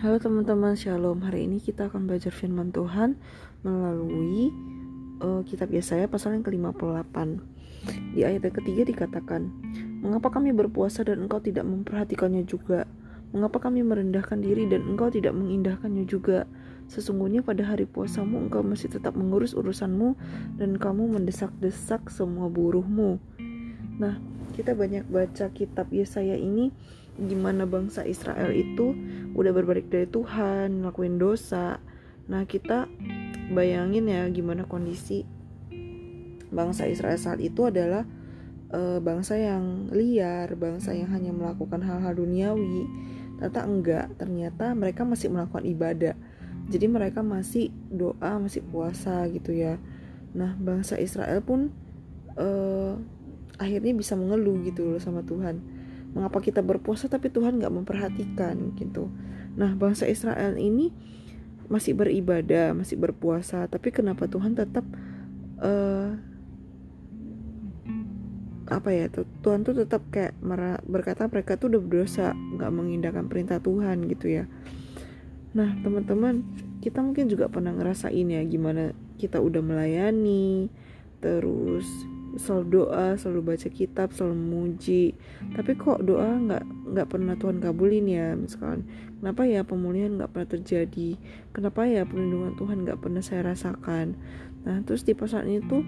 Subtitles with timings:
[0.00, 1.20] Halo teman-teman, Shalom.
[1.20, 3.20] Hari ini kita akan belajar firman Tuhan
[3.60, 4.48] melalui
[5.20, 7.12] uh, kitab Yesaya pasal yang ke-58.
[8.16, 9.52] Di ayat yang ketiga dikatakan,
[10.00, 12.88] "Mengapa kami berpuasa dan engkau tidak memperhatikannya juga?
[13.36, 16.48] Mengapa kami merendahkan diri dan engkau tidak mengindahkannya juga?
[16.88, 20.16] Sesungguhnya pada hari puasamu engkau masih tetap mengurus urusanmu
[20.56, 23.20] dan kamu mendesak-desak semua buruhmu."
[24.00, 24.16] Nah,
[24.56, 26.72] kita banyak baca kitab Yesaya ini
[27.20, 28.96] gimana bangsa Israel itu
[29.36, 31.82] udah berbalik dari Tuhan ngelakuin dosa.
[32.30, 32.88] Nah kita
[33.52, 35.26] bayangin ya gimana kondisi
[36.50, 38.06] bangsa Israel saat itu adalah
[38.72, 42.88] e, bangsa yang liar bangsa yang hanya melakukan hal-hal duniawi.
[43.36, 46.14] Ternyata enggak ternyata mereka masih melakukan ibadah.
[46.70, 49.76] Jadi mereka masih doa masih puasa gitu ya.
[50.32, 51.74] Nah bangsa Israel pun
[52.38, 52.48] e,
[53.60, 55.60] akhirnya bisa mengeluh gitu loh sama Tuhan.
[56.16, 59.12] Mengapa kita berpuasa tapi Tuhan nggak memperhatikan gitu.
[59.54, 60.90] Nah bangsa Israel ini
[61.70, 64.82] masih beribadah masih berpuasa tapi kenapa Tuhan tetap
[65.62, 66.18] uh,
[68.66, 70.34] apa ya Tuhan tuh tetap kayak
[70.86, 74.44] berkata mereka tuh udah berdosa nggak mengindahkan perintah Tuhan gitu ya.
[75.54, 76.42] Nah teman-teman
[76.82, 80.70] kita mungkin juga pernah ngerasain ya gimana kita udah melayani
[81.20, 81.86] terus
[82.38, 85.18] selalu doa selalu baca kitab selalu memuji.
[85.56, 86.64] Tapi kok doa nggak
[86.94, 88.86] nggak pernah Tuhan kabulin ya misalkan.
[89.18, 91.10] Kenapa ya pemulihan nggak pernah terjadi?
[91.50, 94.14] Kenapa ya perlindungan Tuhan nggak pernah saya rasakan?
[94.62, 95.82] Nah terus di pasal ini tuh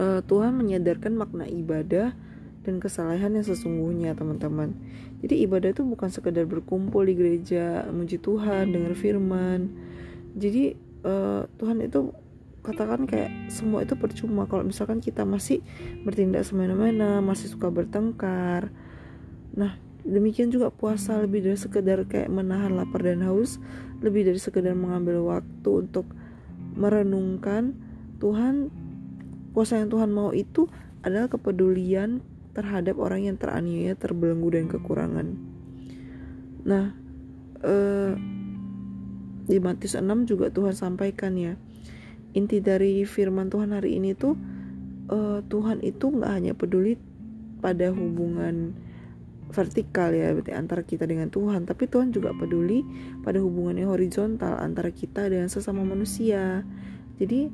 [0.00, 2.16] uh, Tuhan menyadarkan makna ibadah
[2.60, 4.76] dan kesalahan yang sesungguhnya teman-teman.
[5.20, 9.68] Jadi ibadah itu bukan sekedar berkumpul di gereja memuji Tuhan dengar firman.
[10.36, 12.12] Jadi uh, Tuhan itu
[12.60, 14.44] katakan kayak semua itu percuma.
[14.44, 15.64] Kalau misalkan kita masih
[16.04, 18.72] bertindak semena-mena masih suka bertengkar
[19.50, 19.74] nah
[20.06, 23.58] demikian juga puasa lebih dari sekedar kayak menahan lapar dan haus
[24.00, 26.06] lebih dari sekedar mengambil waktu untuk
[26.78, 27.74] merenungkan
[28.22, 28.70] Tuhan
[29.50, 30.70] puasa yang Tuhan mau itu
[31.02, 32.22] adalah kepedulian
[32.54, 35.26] terhadap orang yang teraniaya terbelenggu dan kekurangan.
[36.64, 36.94] Nah
[37.64, 38.12] eh,
[39.50, 41.58] di Matius 6 juga Tuhan sampaikan ya
[42.32, 44.34] inti dari firman Tuhan hari ini tuh
[45.10, 46.94] uh, Tuhan itu nggak hanya peduli
[47.60, 48.72] pada hubungan
[49.50, 52.86] vertikal ya berarti antara kita dengan Tuhan tapi Tuhan juga peduli
[53.26, 56.62] pada hubungan yang horizontal antara kita dengan sesama manusia.
[57.18, 57.50] Jadi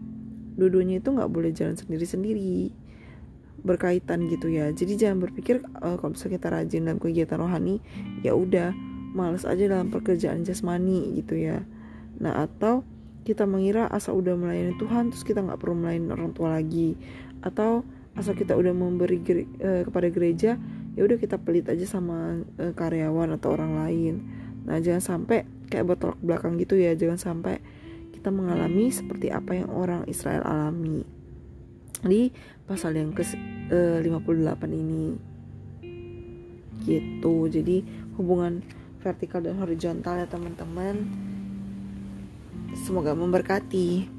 [0.57, 2.71] dua-duanya itu nggak boleh jalan sendiri-sendiri
[3.67, 4.71] berkaitan gitu ya.
[4.71, 7.83] Jadi jangan berpikir uh, kalau misalnya kita rajin dalam kegiatan rohani
[8.23, 8.71] ya udah
[9.17, 11.65] males aja dalam pekerjaan jasmani gitu ya.
[12.21, 12.85] Nah atau
[13.27, 16.95] kita mengira asal udah melayani Tuhan terus kita nggak perlu melayani orang tua lagi.
[17.43, 17.83] Atau
[18.15, 19.19] asal kita udah memberi
[19.59, 20.55] uh, kepada gereja
[20.97, 24.15] ya udah kita pelit aja sama uh, karyawan atau orang lain.
[24.63, 27.59] Nah jangan sampai kayak bertolak belakang gitu ya jangan sampai
[28.15, 31.03] kita mengalami seperti apa yang orang Israel alami.
[32.07, 32.31] Di
[32.71, 33.27] pasal yang ke
[33.75, 35.07] uh, 58 ini.
[36.87, 37.35] Gitu.
[37.51, 37.77] Jadi
[38.15, 38.63] hubungan
[39.03, 41.26] vertikal dan horizontal ya teman-teman
[42.77, 44.16] Semoga memberkati.